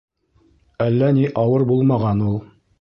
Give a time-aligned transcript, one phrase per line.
[0.87, 2.45] Әллә ни ауыр булмаған ул.